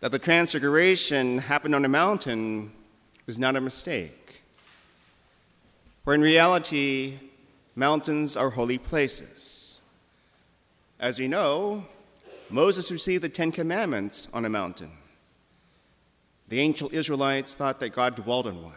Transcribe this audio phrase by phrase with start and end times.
[0.00, 2.72] That the transfiguration happened on a mountain
[3.26, 4.42] is not a mistake.
[6.04, 7.18] For in reality,
[7.74, 9.80] mountains are holy places.
[11.00, 11.84] As we know,
[12.48, 14.92] Moses received the Ten Commandments on a mountain.
[16.48, 18.72] The ancient Israelites thought that God dwelled on one.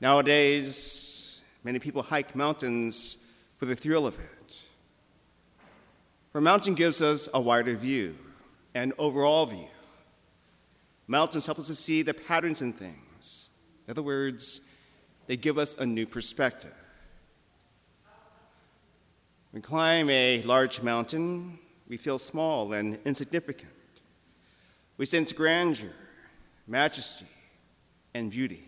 [0.00, 3.26] Nowadays, many people hike mountains
[3.58, 4.62] for the thrill of it.
[6.32, 8.16] For mountain gives us a wider view,
[8.74, 9.66] an overall view.
[11.08, 13.50] Mountains help us to see the patterns in things.
[13.86, 14.72] In other words,
[15.26, 16.74] they give us a new perspective.
[19.50, 21.58] When we climb a large mountain,
[21.88, 23.72] we feel small and insignificant.
[24.96, 25.90] We sense grandeur,
[26.68, 27.26] majesty,
[28.14, 28.62] and beauty.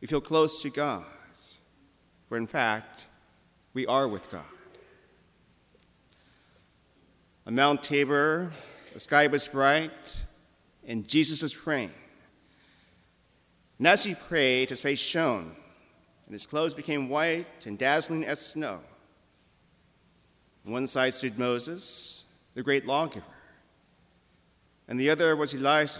[0.00, 1.04] We feel close to God,
[2.30, 3.04] for in fact,
[3.74, 4.46] we are with God.
[7.44, 8.52] On Mount Tabor,
[8.92, 10.22] the sky was bright,
[10.86, 11.90] and Jesus was praying.
[13.78, 15.56] And as he prayed, his face shone,
[16.26, 18.78] and his clothes became white and dazzling as snow.
[20.64, 23.26] On one side stood Moses, the great lawgiver,
[24.86, 25.98] and the other was Elijah,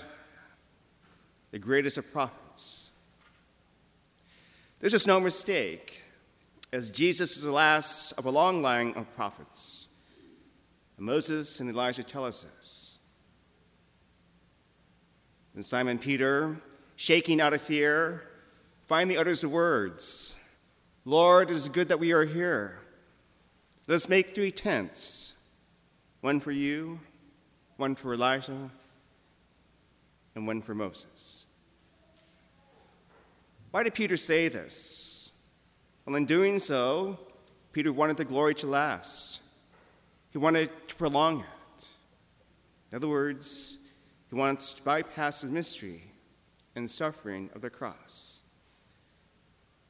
[1.51, 2.93] the greatest of prophets.
[4.79, 6.03] There's no mistake,
[6.73, 9.89] as Jesus is the last of a long line of prophets.
[10.97, 12.99] And Moses and Elijah tell us this.
[15.55, 16.57] And Simon Peter,
[16.97, 18.25] shaking out of fear,
[18.85, 20.37] finally utters the words
[21.05, 22.79] Lord, it is good that we are here.
[23.89, 25.35] Let us make three tents
[26.21, 27.01] one for you,
[27.77, 28.71] one for Elijah,
[30.37, 31.45] and one for Moses.
[33.73, 35.33] Why did Peter say this?
[36.05, 37.19] Well, in doing so,
[37.73, 39.41] Peter wanted the glory to last.
[40.33, 41.89] He wanted to prolong it.
[42.91, 43.79] In other words,
[44.31, 46.05] he wants to bypass the mystery
[46.75, 48.41] and suffering of the cross.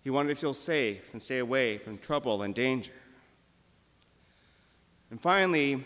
[0.02, 2.92] He wanted to feel safe and stay away from trouble and danger.
[5.10, 5.84] And finally,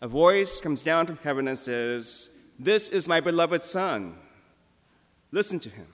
[0.00, 4.16] a voice comes down from heaven and says, This is my beloved Son.
[5.30, 5.86] Listen to him.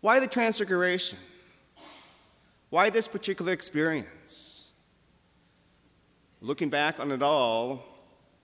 [0.00, 1.18] Why the transfiguration?
[2.70, 4.51] Why this particular experience?
[6.44, 7.84] Looking back on it all,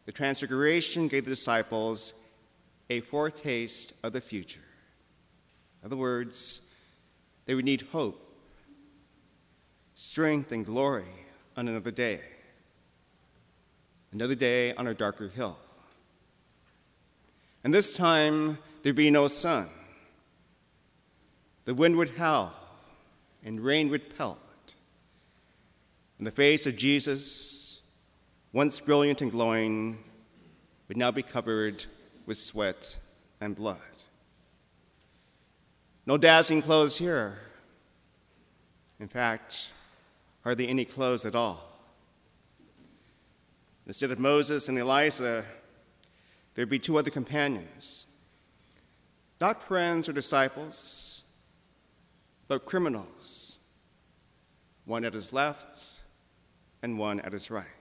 [0.07, 2.13] the transfiguration gave the disciples
[2.89, 4.61] a foretaste of the future.
[5.83, 6.73] In other words,
[7.47, 8.25] they would need hope,
[9.95, 11.11] strength, and glory
[11.57, 12.21] on another day,
[14.13, 15.59] another day on a darker hill.
[17.65, 19.67] And this time, there'd be no sun.
[21.65, 22.55] The wind would howl,
[23.45, 24.39] and rain would pelt.
[26.19, 27.58] And the face of Jesus,
[28.53, 30.03] once brilliant and glowing,
[30.89, 31.85] would now be covered
[32.27, 32.99] with sweat
[33.41, 33.79] and blood.
[36.07, 37.39] No dazzling clothes here.
[38.99, 39.71] In fact,
[40.43, 41.63] hardly any clothes at all.
[43.87, 45.45] Instead of Moses and Elijah,
[46.55, 48.07] there'd be two other companions,
[49.41, 51.23] not friends or disciples,
[52.49, 53.59] but criminals,
[54.85, 56.01] one at his left
[56.83, 57.78] and one at his right.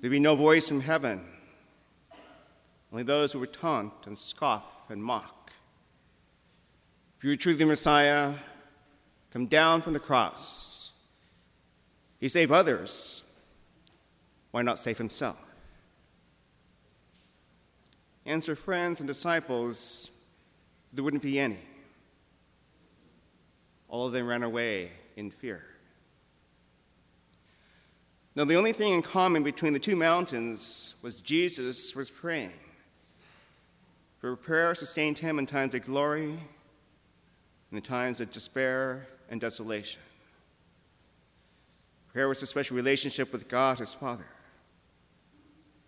[0.00, 1.22] There'd be no voice from heaven,
[2.92, 5.52] only those who would taunt and scoff and mock.
[7.18, 8.34] If you were truly Messiah,
[9.30, 10.92] come down from the cross.
[12.20, 13.24] He saved others.
[14.50, 15.42] Why not save himself?
[18.24, 20.10] Answer friends and disciples,
[20.92, 21.58] there wouldn't be any.
[23.88, 25.64] All of them ran away in fear.
[28.36, 32.52] Now, the only thing in common between the two mountains was Jesus was praying.
[34.18, 36.40] For prayer sustained him in times of glory and
[37.72, 40.02] in times of despair and desolation.
[42.12, 44.26] Prayer was a special relationship with God, his Father.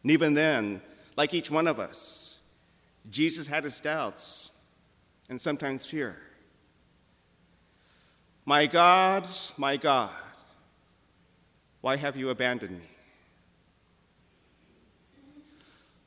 [0.02, 0.80] And even then,
[1.18, 2.38] like each one of us,
[3.10, 4.58] Jesus had his doubts
[5.28, 6.16] and sometimes fear.
[8.46, 9.28] My God,
[9.58, 10.10] my God,
[11.80, 12.84] why have you abandoned me?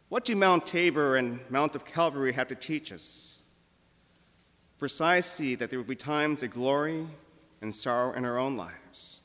[0.10, 3.32] What do Mount Tabor and Mount of Calvary have to teach us?
[4.82, 7.06] precisely that there will be times of glory
[7.62, 9.22] and sorrow in our own lives.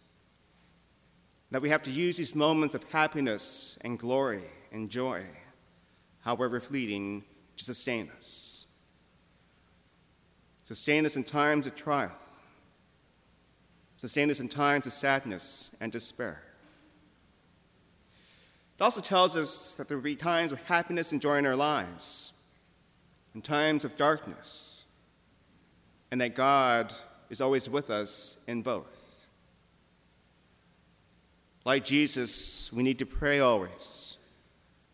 [1.50, 5.22] That we have to use these moments of happiness and glory and joy,
[6.20, 7.24] however fleeting,
[7.56, 8.66] to sustain us.
[10.64, 12.12] Sustain us in times of trial.
[13.96, 16.42] Sustain us in times of sadness and despair.
[18.78, 21.56] It also tells us that there will be times of happiness and joy in our
[21.56, 22.34] lives,
[23.32, 24.84] and times of darkness,
[26.10, 26.92] and that God
[27.30, 29.26] is always with us in both.
[31.64, 34.18] Like Jesus, we need to pray always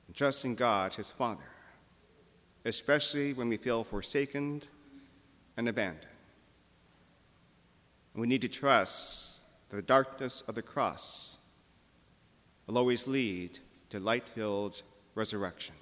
[0.06, 1.44] and trust in God, his Father,
[2.64, 4.62] especially when we feel forsaken
[5.56, 6.11] and abandoned.
[8.14, 11.38] And we need to trust that the darkness of the cross
[12.66, 13.58] will always lead
[13.90, 14.82] to light filled
[15.14, 15.74] resurrection.